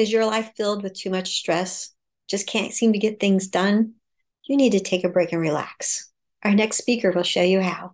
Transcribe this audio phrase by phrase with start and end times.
[0.00, 1.90] Is your life filled with too much stress?
[2.26, 3.96] Just can't seem to get things done?
[4.44, 6.10] You need to take a break and relax.
[6.42, 7.92] Our next speaker will show you how.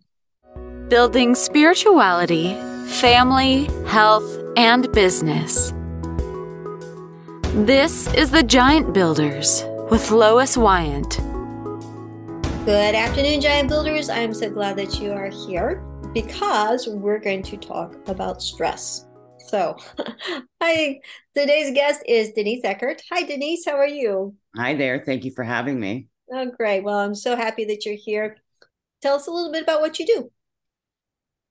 [0.87, 2.54] Building spirituality,
[2.87, 5.72] family, health, and business.
[7.67, 11.17] This is the Giant Builders with Lois Wyant.
[12.67, 14.09] Good afternoon, Giant Builders.
[14.11, 15.83] I'm so glad that you are here
[16.15, 19.05] because we're going to talk about stress.
[19.47, 19.77] So,
[20.60, 21.01] hi,
[21.37, 23.01] today's guest is Denise Eckert.
[23.12, 23.64] Hi, Denise.
[23.64, 24.34] How are you?
[24.56, 25.02] Hi there.
[25.05, 26.09] Thank you for having me.
[26.32, 26.82] Oh, great.
[26.82, 28.38] Well, I'm so happy that you're here.
[29.02, 30.30] Tell us a little bit about what you do.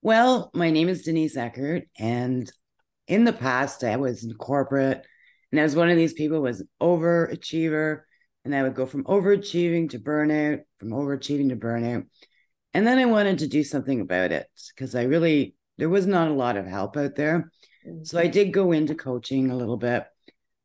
[0.02, 2.52] Well, my name is Denise Eckert, and
[3.08, 5.06] in the past, I was in corporate,
[5.52, 8.02] and I was one of these people was overachiever,
[8.44, 12.06] and I would go from overachieving to burnout, from overachieving to burnout,
[12.74, 16.28] and then I wanted to do something about it because I really there was not
[16.30, 17.52] a lot of help out there.
[18.04, 20.06] So I did go into coaching a little bit,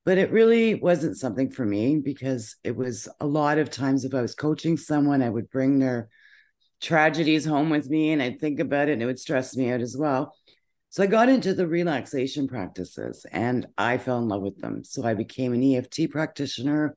[0.05, 4.14] but it really wasn't something for me because it was a lot of times if
[4.14, 6.08] I was coaching someone, I would bring their
[6.80, 9.80] tragedies home with me and I'd think about it and it would stress me out
[9.80, 10.34] as well.
[10.89, 14.83] So I got into the relaxation practices and I fell in love with them.
[14.83, 16.97] So I became an EFT practitioner.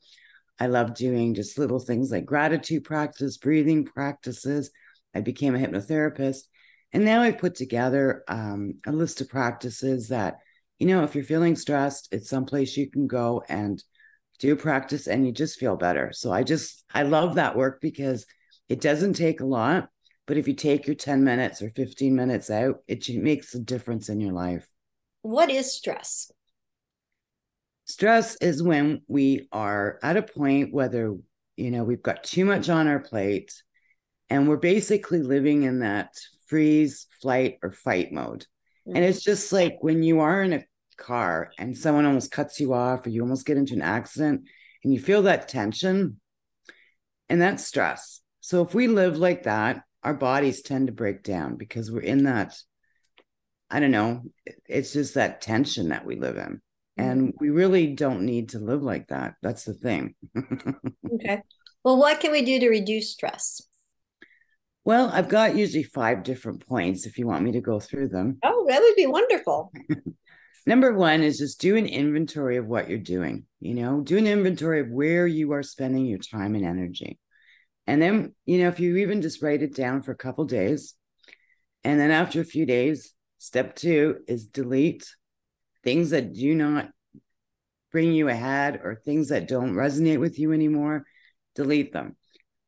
[0.60, 4.72] I love doing just little things like gratitude practice, breathing practices.
[5.14, 6.44] I became a hypnotherapist.
[6.94, 10.38] And now I've put together um, a list of practices that,
[10.78, 13.84] you know, if you're feeling stressed, it's someplace you can go and
[14.40, 16.12] do practice and you just feel better.
[16.14, 18.26] So I just, I love that work because
[18.70, 19.90] it doesn't take a lot.
[20.28, 24.08] But if you take your 10 minutes or 15 minutes out, it makes a difference
[24.08, 24.68] in your life.
[25.22, 26.32] What is stress?
[27.86, 31.16] Stress is when we are at a point whether,
[31.58, 33.52] you know, we've got too much on our plate
[34.30, 36.14] and we're basically living in that
[36.48, 38.46] freeze, flight, or fight mode.
[38.88, 38.98] Mm-hmm.
[38.98, 40.66] And it's just like when you are in a
[40.98, 44.44] car and someone almost cuts you off or you almost get into an accident
[44.84, 46.20] and you feel that tension
[47.30, 48.22] and that's stress.
[48.42, 52.26] So if we live like that, our bodies tend to break down because we're in
[52.26, 52.56] that
[53.74, 54.22] I don't know,
[54.68, 56.62] it's just that tension that we live in.
[56.96, 57.38] And mm-hmm.
[57.40, 59.34] we really don't need to live like that.
[59.42, 60.14] That's the thing.
[60.38, 61.42] okay.
[61.84, 63.64] Well, what can we do to reduce stress?
[64.86, 68.38] Well, I've got usually five different points if you want me to go through them.
[68.44, 69.72] Oh, that would be wonderful.
[70.66, 73.46] Number one is just do an inventory of what you're doing.
[73.62, 77.18] You know, do an inventory of where you are spending your time and energy.
[77.88, 80.96] And then, you know, if you even just write it down for a couple days,
[81.84, 85.06] and then after a few days, step two is delete
[85.84, 86.90] things that do not
[87.92, 91.06] bring you ahead or things that don't resonate with you anymore,
[91.56, 92.16] delete them.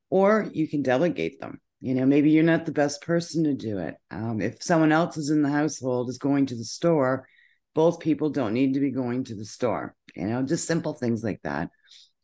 [0.09, 3.77] Or you can delegate them you know maybe you're not the best person to do
[3.77, 3.93] it.
[4.09, 7.27] Um, if someone else is in the household is going to the store
[7.75, 11.23] both people don't need to be going to the store you know just simple things
[11.23, 11.69] like that.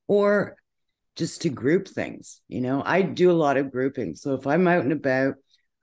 [0.08, 0.56] Or
[1.16, 4.16] just to group things you know i do a lot of grouping.
[4.16, 5.36] So if i'm out and about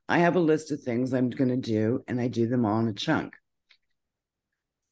[0.09, 2.81] i have a list of things i'm going to do and i do them all
[2.81, 3.35] in a chunk.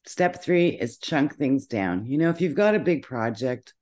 [0.05, 2.05] Step three is chunk things down.
[2.05, 3.73] You know if you've got a big project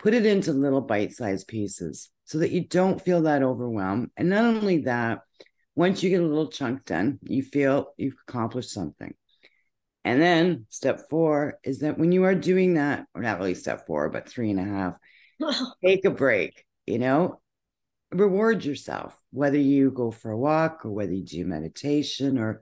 [0.00, 4.10] put it into little bite-sized pieces so that you don't feel that overwhelmed.
[4.14, 5.20] And not only that,
[5.74, 9.14] once you get a little chunk done, you feel you've accomplished something.
[10.04, 13.86] And then step four is that when you are doing that, or not really step
[13.86, 14.98] four, but three and a half,
[15.84, 17.40] take a break, you know,
[18.12, 22.60] reward yourself, whether you go for a walk or whether you do meditation or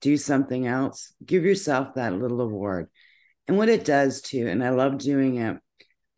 [0.00, 2.88] do something else, give yourself that little award.
[3.48, 5.56] And what it does too, and I love doing it,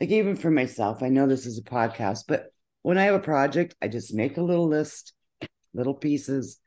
[0.02, 3.20] like even for myself, I know this is a podcast, but when I have a
[3.20, 5.12] project, I just make a little list,
[5.74, 6.58] little pieces,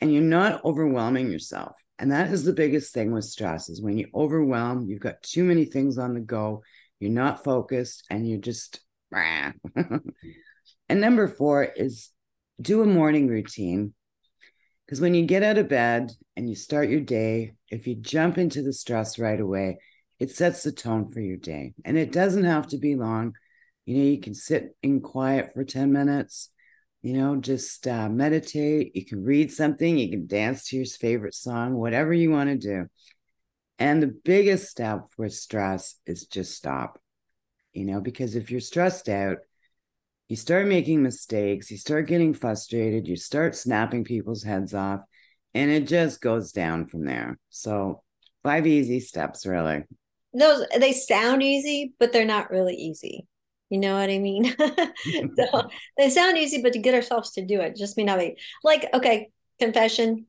[0.00, 1.76] and you're not overwhelming yourself.
[1.98, 5.44] And that is the biggest thing with stress is when you overwhelm, you've got too
[5.44, 6.62] many things on the go,
[7.00, 8.80] you're not focused, and you're just
[9.76, 10.02] and
[10.90, 12.10] number four is
[12.60, 13.94] do a morning routine.
[14.84, 18.38] Because when you get out of bed and you start your day, if you jump
[18.38, 19.78] into the stress right away,
[20.20, 21.74] it sets the tone for your day.
[21.84, 23.34] And it doesn't have to be long.
[23.86, 26.50] You know, you can sit in quiet for 10 minutes,
[27.02, 28.94] you know, just uh, meditate.
[28.94, 32.56] You can read something, you can dance to your favorite song, whatever you want to
[32.56, 32.86] do.
[33.78, 36.98] And the biggest step for stress is just stop,
[37.72, 39.38] you know, because if you're stressed out,
[40.28, 45.00] you start making mistakes, you start getting frustrated, you start snapping people's heads off,
[45.54, 47.38] and it just goes down from there.
[47.50, 48.02] So,
[48.42, 49.84] five easy steps, really.
[50.34, 53.26] Those they sound easy, but they're not really easy.
[53.68, 54.54] You know what I mean?
[55.36, 55.68] so
[55.98, 58.88] they sound easy, but to get ourselves to do it just may not be like,
[58.94, 60.26] okay, confession.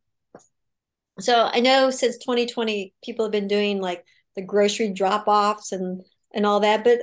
[1.20, 4.04] So I know since 2020, people have been doing like
[4.38, 6.02] the grocery drop-offs and
[6.34, 7.00] and all that but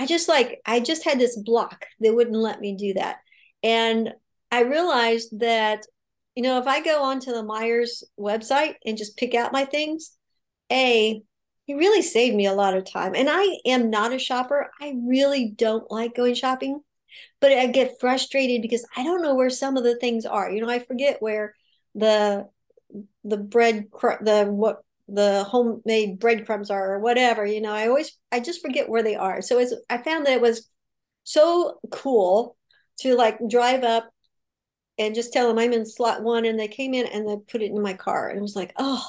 [0.00, 3.18] i just like i just had this block they wouldn't let me do that
[3.62, 4.12] and
[4.50, 5.84] i realized that
[6.34, 10.16] you know if i go onto the Meijer's website and just pick out my things
[10.72, 11.22] a
[11.66, 14.70] it really saved me a lot of time and i am not a shopper.
[14.80, 16.80] I really don't like going shopping
[17.40, 20.50] but i get frustrated because i don't know where some of the things are.
[20.50, 21.54] You know i forget where
[21.94, 22.48] the
[23.24, 23.86] the bread
[24.20, 27.72] the what the homemade breadcrumbs are or whatever you know.
[27.72, 29.42] I always i just forget where they are.
[29.42, 30.68] So it's i found that it was
[31.24, 32.56] so cool
[33.00, 34.08] to like drive up
[34.98, 37.62] and just tell them i'm in slot one and they came in and they put
[37.62, 39.04] it in my car and it was like oh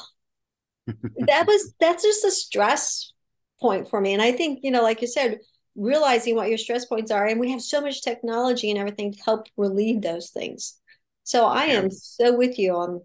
[1.28, 3.14] that was that's just a stress
[3.60, 5.40] point for me and i think you know like you said
[5.76, 9.20] realizing what your stress points are and we have so much technology and everything to
[9.24, 10.80] help relieve those things
[11.24, 13.02] so i am so with you on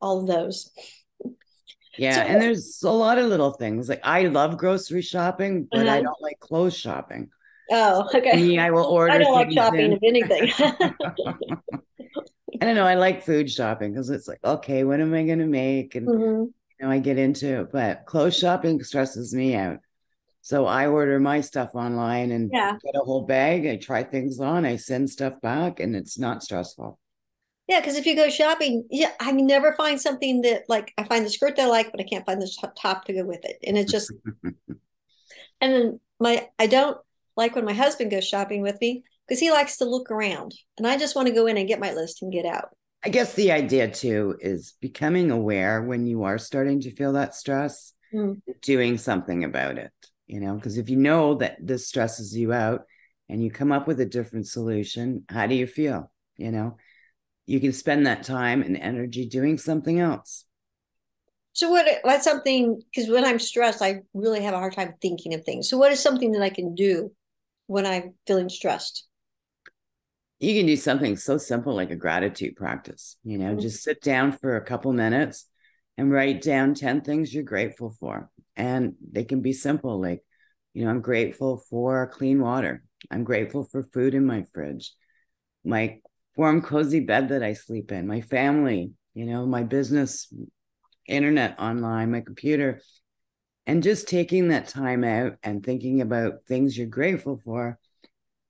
[0.00, 0.70] all of those
[1.98, 3.88] yeah, so, and there's a lot of little things.
[3.88, 5.96] Like I love grocery shopping, but uh-huh.
[5.96, 7.28] I don't like clothes shopping.
[7.70, 8.36] Oh, okay.
[8.36, 9.12] Me, I will order.
[9.12, 10.50] I don't like shopping of anything.
[12.60, 12.86] I don't know.
[12.86, 15.94] I like food shopping because it's like, okay, what am I going to make?
[15.94, 16.44] And mm-hmm.
[16.80, 17.72] Know, I get into it.
[17.72, 19.78] But clothes shopping stresses me out.
[20.42, 22.72] So I order my stuff online and yeah.
[22.72, 23.66] get a whole bag.
[23.66, 24.64] I try things on.
[24.64, 26.98] I send stuff back, and it's not stressful.
[27.68, 31.24] Yeah, because if you go shopping, yeah, I never find something that like I find
[31.24, 33.58] the skirt that I like, but I can't find the top to go with it,
[33.64, 34.12] and it's just.
[35.60, 36.98] and then my I don't
[37.36, 40.86] like when my husband goes shopping with me because he likes to look around, and
[40.86, 42.70] I just want to go in and get my list and get out.
[43.02, 47.34] I guess the idea too is becoming aware when you are starting to feel that
[47.34, 48.40] stress, mm.
[48.62, 49.92] doing something about it.
[50.26, 52.82] You know, because if you know that this stresses you out,
[53.28, 56.10] and you come up with a different solution, how do you feel?
[56.36, 56.76] You know
[57.50, 60.44] you can spend that time and energy doing something else.
[61.52, 65.34] So what what's something because when I'm stressed, I really have a hard time thinking
[65.34, 65.68] of things.
[65.68, 67.10] So what is something that I can do
[67.66, 69.04] when I'm feeling stressed?
[70.40, 73.16] You can do something so simple like a gratitude practice.
[73.22, 73.60] You know, mm-hmm.
[73.60, 75.46] just sit down for a couple minutes
[75.98, 78.30] and write down 10 things you're grateful for.
[78.56, 80.24] And they can be simple, like,
[80.72, 82.82] you know, I'm grateful for clean water.
[83.10, 84.92] I'm grateful for food in my fridge.
[85.62, 85.98] My
[86.36, 90.32] warm, cozy bed that I sleep in, my family, you know, my business,
[91.06, 92.80] internet online, my computer.
[93.66, 97.78] And just taking that time out and thinking about things you're grateful for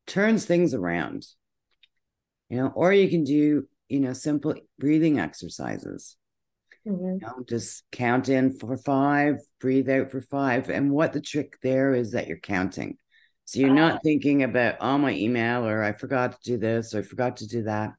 [0.07, 1.27] turns things around.
[2.51, 6.17] You know, or you can do, you know, simple breathing exercises.
[6.87, 7.05] Mm-hmm.
[7.05, 10.69] You know, just count in for five, breathe out for five.
[10.69, 12.97] And what the trick there is that you're counting.
[13.45, 16.95] So you're not uh, thinking about, oh, my email, or I forgot to do this,
[16.95, 17.95] or I forgot to do that.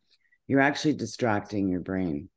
[0.47, 2.29] You're actually distracting your brain.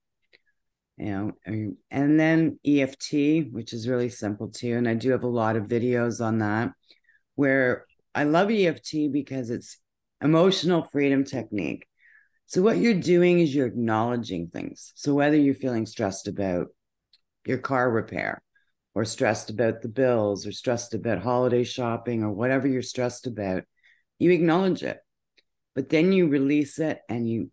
[0.96, 4.76] You know, and then EFT, which is really simple too.
[4.76, 6.70] And I do have a lot of videos on that
[7.34, 9.78] where I love EFT because it's
[10.20, 11.87] emotional freedom technique.
[12.46, 14.93] So what you're doing is you're acknowledging things.
[14.94, 16.69] So whether you're feeling stressed about
[17.46, 18.43] your car repair,
[18.94, 23.64] or stressed about the bills or stressed about holiday shopping or whatever you're stressed about,
[24.19, 24.99] you acknowledge it.
[25.75, 27.50] But then you release it and you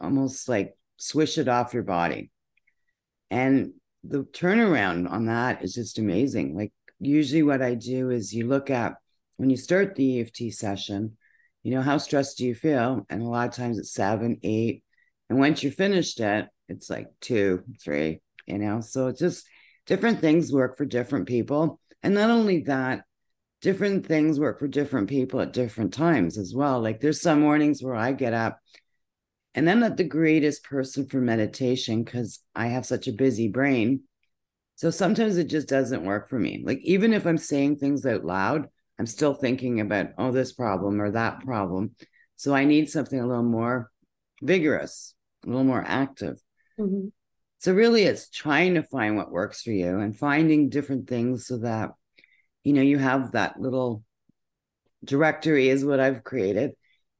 [0.00, 2.30] almost like swish it off your body.
[3.30, 6.56] And the turnaround on that is just amazing.
[6.56, 8.94] Like, usually, what I do is you look at
[9.36, 11.16] when you start the EFT session,
[11.62, 13.06] you know, how stressed do you feel?
[13.08, 14.82] And a lot of times it's seven, eight.
[15.28, 18.80] And once you're finished it, it's like two, three, you know?
[18.80, 19.46] So it's just,
[19.90, 21.80] different things work for different people.
[22.02, 23.02] And not only that,
[23.60, 26.80] different things work for different people at different times as well.
[26.80, 28.60] Like there's some mornings where I get up
[29.54, 34.02] and I'm not the greatest person for meditation because I have such a busy brain.
[34.76, 36.62] So sometimes it just doesn't work for me.
[36.64, 38.68] Like even if I'm saying things out loud,
[39.00, 41.96] I'm still thinking about, oh, this problem or that problem.
[42.36, 43.90] So I need something a little more
[44.42, 46.38] vigorous, a little more active.
[46.78, 47.06] Mm-hmm.
[47.56, 51.56] So really it's trying to find what works for you and finding different things so
[51.60, 51.92] that
[52.62, 54.04] you know you have that little
[55.02, 56.72] directory is what I've created,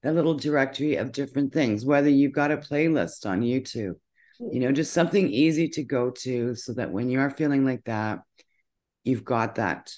[0.03, 3.95] that little directory of different things, whether you've got a playlist on YouTube,
[4.39, 7.85] you know, just something easy to go to so that when you are feeling like
[7.85, 8.19] that,
[9.03, 9.95] you've got that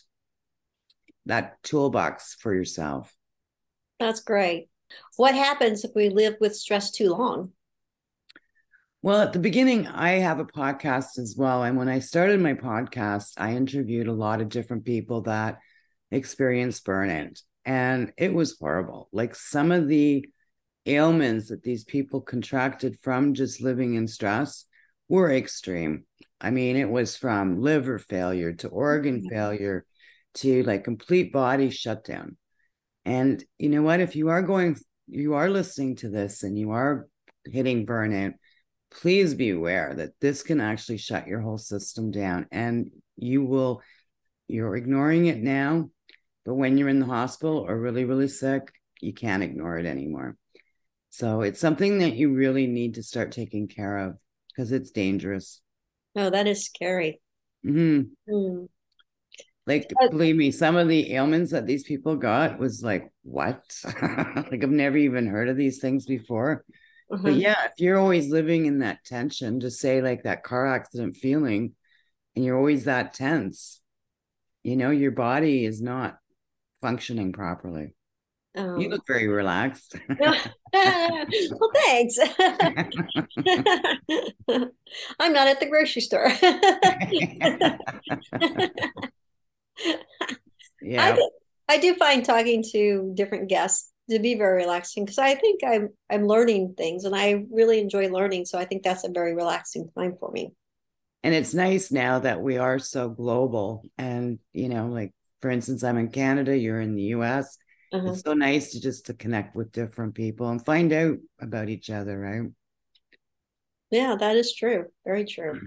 [1.27, 3.15] that toolbox for yourself.
[3.99, 4.69] That's great.
[5.17, 7.53] What happens if we live with stress too long?
[9.01, 11.65] Well, at the beginning, I have a podcast as well.
[11.65, 15.59] And when I started my podcast, I interviewed a lot of different people that
[16.11, 17.41] experienced burnout.
[17.65, 19.09] And it was horrible.
[19.13, 20.29] Like some of the
[20.87, 24.67] ailments that these people contracted from just living in stress
[25.09, 26.05] were extreme.
[26.41, 29.29] I mean, it was from liver failure to organ mm-hmm.
[29.29, 29.85] failure
[30.35, 32.37] to like complete body shutdown.
[33.05, 34.01] And you know what?
[34.01, 34.77] If you are going,
[35.09, 37.09] you are listening to this and you are
[37.45, 38.35] hitting burnout,
[38.91, 43.83] please be aware that this can actually shut your whole system down and you will,
[44.49, 45.91] you're ignoring it now,
[46.45, 50.37] but when you're in the hospital or really, really sick, you can't ignore it anymore.
[51.11, 54.17] So it's something that you really need to start taking care of
[54.49, 55.61] because it's dangerous.
[56.17, 57.21] Oh, that is scary.
[57.65, 58.33] Mm-hmm.
[58.33, 58.69] Mm.
[59.67, 63.63] Like, uh, believe me, some of the ailments that these people got was like, what?
[63.85, 66.65] like, I've never even heard of these things before.
[67.13, 67.23] Uh-huh.
[67.23, 71.17] But yeah, if you're always living in that tension, just say like that car accident
[71.17, 71.75] feeling,
[72.35, 73.81] and you're always that tense,
[74.63, 76.17] you know, your body is not
[76.81, 77.95] functioning properly.
[78.55, 78.79] Oh.
[78.79, 79.95] You look very relaxed.
[80.19, 82.19] well, thanks.
[85.19, 86.31] I'm not at the grocery store.
[90.83, 91.17] Yeah.
[91.69, 95.61] I, I do find talking to different guests to be very relaxing because I think
[95.65, 98.47] I'm I'm learning things and I really enjoy learning.
[98.47, 100.53] So I think that's a very relaxing time for me.
[101.23, 103.85] And it's nice now that we are so global.
[103.97, 107.57] And you know, like for instance, I'm in Canada, you're in the US
[107.93, 108.13] uh-huh.
[108.13, 111.91] it's so nice to just to connect with different people and find out about each
[111.91, 112.51] other right
[113.91, 115.61] yeah that is true very true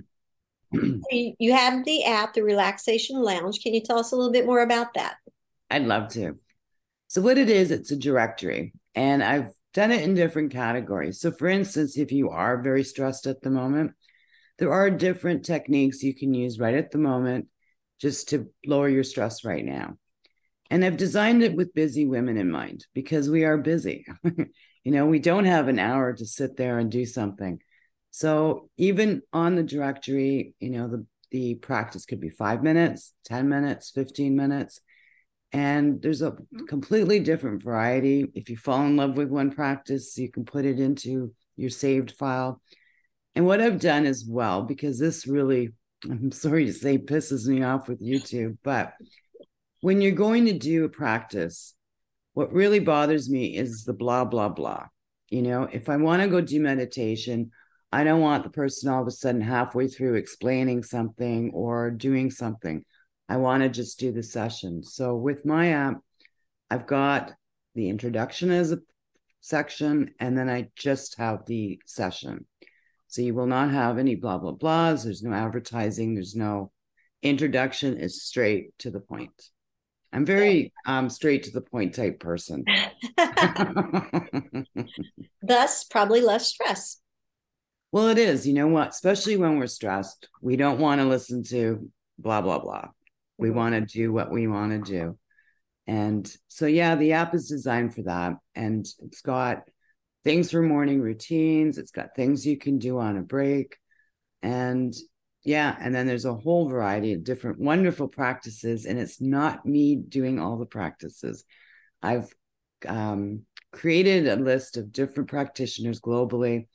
[1.39, 3.62] you have the app the relaxation lounge.
[3.62, 5.15] Can you tell us a little bit more about that?
[5.70, 6.38] I'd love to.
[7.08, 11.20] So what it is it's a directory and i've done it in different categories.
[11.20, 13.91] So for instance if you are very stressed at the moment
[14.58, 17.48] there are different techniques you can use right at the moment
[18.00, 19.98] just to lower your stress right now.
[20.70, 24.05] And I've designed it with busy women in mind because we are busy.
[24.24, 27.60] you know, we don't have an hour to sit there and do something.
[28.15, 33.50] So even on the directory, you know, the the practice could be 5 minutes, 10
[33.50, 34.79] minutes, 15 minutes.
[35.51, 36.63] And there's a mm-hmm.
[36.63, 38.31] completely different variety.
[38.34, 42.12] If you fall in love with one practice, you can put it into your saved
[42.12, 42.62] file.
[43.36, 45.74] And what I've done as well, because this really,
[46.10, 48.93] I'm sorry to say, pisses me off with YouTube, but
[49.81, 51.75] when you're going to do a practice,
[52.34, 54.86] what really bothers me is the blah, blah, blah.
[55.29, 57.51] You know, if I want to go do meditation,
[57.96, 62.30] I don't want the person all of a sudden halfway through explaining something or doing
[62.30, 62.84] something.
[63.30, 64.84] I want to just do the session.
[64.84, 66.02] So with my app,
[66.70, 67.32] I've got
[67.74, 68.80] the introduction as a
[69.40, 72.46] section, and then I just have the session.
[73.08, 75.06] So you will not have any blah, blah, blahs.
[75.06, 76.16] There's no advertising.
[76.16, 76.74] There's no
[77.24, 77.98] introduction.
[77.98, 79.42] It's straight to the point.
[80.12, 82.66] I'm very um, straight to the point type person.
[85.42, 87.00] Thus, probably less stress.
[87.96, 88.46] Well, it is.
[88.46, 88.90] You know what?
[88.90, 92.90] Especially when we're stressed, we don't want to listen to blah, blah, blah.
[93.38, 93.58] We mm-hmm.
[93.58, 95.18] want to do what we want to do.
[95.88, 98.34] And so, yeah, the app is designed for that.
[98.54, 99.62] And it's got
[100.25, 103.78] things for morning routines, it's got things you can do on a break.
[104.42, 104.94] And
[105.46, 105.74] yeah.
[105.80, 108.84] And then there's a whole variety of different wonderful practices.
[108.84, 111.46] And it's not me doing all the practices.
[112.04, 112.28] I've
[112.86, 116.68] um, created a list of different practitioners globally.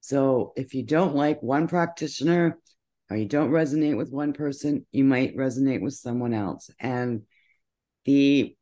[0.00, 2.58] So if you don't like one practitioner
[3.10, 6.70] or you don't resonate with one person, you might resonate with someone else.
[6.80, 7.22] And
[8.04, 8.56] the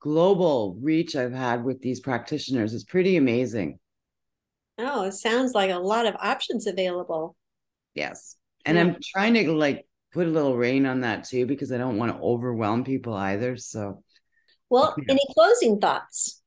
[0.00, 3.78] global reach I've had with these practitioners is pretty amazing.
[4.78, 7.34] Oh, it sounds like a lot of options available.
[7.94, 8.36] Yes.
[8.64, 8.84] And yeah.
[8.84, 12.12] I'm trying to like put a little rein on that too because I don't want
[12.12, 13.56] to overwhelm people either.
[13.56, 14.02] So,
[14.70, 15.04] well, yeah.
[15.10, 16.40] any closing thoughts?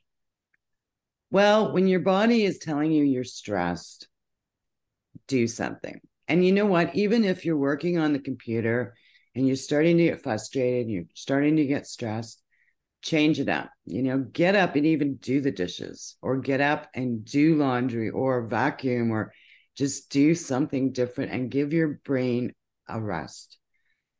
[1.29, 4.07] Well, when your body is telling you you're stressed,
[5.31, 6.00] do something.
[6.27, 6.93] And you know what?
[6.93, 8.93] Even if you're working on the computer
[9.33, 12.43] and you're starting to get frustrated, you're starting to get stressed,
[13.01, 13.71] change it up.
[13.85, 18.09] You know, get up and even do the dishes or get up and do laundry
[18.09, 19.33] or vacuum or
[19.77, 22.53] just do something different and give your brain
[22.89, 23.57] a rest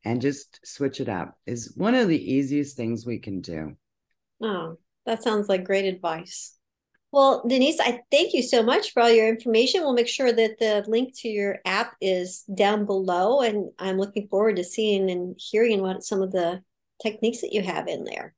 [0.06, 3.76] and just switch it up is one of the easiest things we can do.
[4.42, 6.58] Oh, that sounds like great advice.
[7.12, 9.82] Well, Denise, I thank you so much for all your information.
[9.82, 13.42] We'll make sure that the link to your app is down below.
[13.42, 16.64] And I'm looking forward to seeing and hearing what some of the
[17.02, 18.34] techniques that you have in there.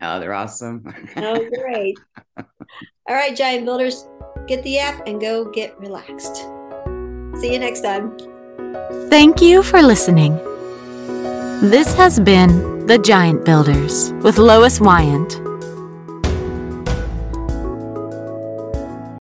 [0.00, 0.84] Oh, they're awesome.
[1.16, 1.96] oh, great.
[2.36, 4.06] All right, Giant Builders,
[4.46, 6.36] get the app and go get relaxed.
[7.40, 8.16] See you next time.
[9.10, 10.36] Thank you for listening.
[11.70, 15.43] This has been The Giant Builders with Lois Wyant.